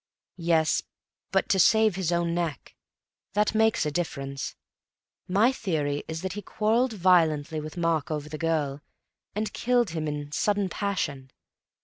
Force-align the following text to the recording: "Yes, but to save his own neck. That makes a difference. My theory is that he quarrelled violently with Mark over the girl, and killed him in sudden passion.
"Yes, 0.41 0.81
but 1.31 1.47
to 1.49 1.59
save 1.59 1.95
his 1.95 2.11
own 2.11 2.33
neck. 2.33 2.75
That 3.33 3.53
makes 3.53 3.85
a 3.85 3.91
difference. 3.91 4.55
My 5.27 5.51
theory 5.51 6.03
is 6.07 6.23
that 6.23 6.33
he 6.33 6.41
quarrelled 6.41 6.93
violently 6.93 7.59
with 7.61 7.77
Mark 7.77 8.09
over 8.09 8.27
the 8.27 8.39
girl, 8.39 8.81
and 9.35 9.53
killed 9.53 9.91
him 9.91 10.07
in 10.07 10.31
sudden 10.31 10.69
passion. 10.69 11.29